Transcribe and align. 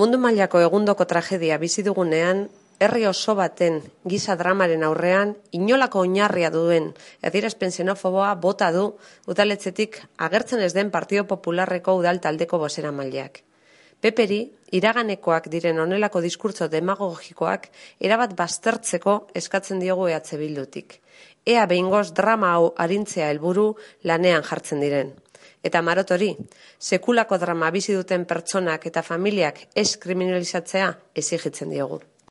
Mundu 0.00 0.16
mailako 0.16 0.62
egundoko 0.64 1.04
tragedia 1.04 1.58
bizi 1.60 1.82
dugunean, 1.84 2.38
herri 2.80 3.02
oso 3.04 3.34
baten 3.36 3.74
giza 4.08 4.32
dramaren 4.40 4.86
aurrean 4.86 5.34
inolako 5.58 6.06
oinarria 6.06 6.48
duen 6.54 6.86
adierazpen 7.30 7.74
xenofoboa 7.74 8.30
bota 8.46 8.70
du 8.72 8.86
udaletzetik 9.34 10.00
agertzen 10.28 10.64
ez 10.64 10.72
den 10.78 10.88
Partido 10.94 11.26
Popularreko 11.28 11.98
udal 12.00 12.22
taldeko 12.24 12.62
bosera 12.64 12.94
maileak. 12.96 13.42
Peperi, 14.00 14.40
iraganekoak 14.72 15.48
diren 15.52 15.78
onelako 15.82 16.22
diskurtso 16.24 16.68
demagogikoak 16.72 17.66
erabat 18.08 18.32
baztertzeko 18.38 19.16
eskatzen 19.36 19.82
diogu 19.82 20.06
ehatze 20.08 20.38
bildutik. 20.40 21.00
Ea 21.44 21.66
behingoz 21.68 22.12
drama 22.16 22.54
hau 22.54 22.70
arintzea 22.84 23.28
helburu 23.32 23.74
lanean 24.08 24.46
jartzen 24.46 24.80
diren. 24.80 25.12
Eta 25.62 25.82
marotori, 25.84 26.30
sekulako 26.78 27.36
drama 27.42 27.68
bizi 27.74 27.92
duten 27.96 28.24
pertsonak 28.24 28.86
eta 28.88 29.02
familiak 29.04 29.66
ez 29.76 29.90
kriminalizatzea 30.00 30.94
ezigitzen 31.22 31.68
diogu. 31.76 32.00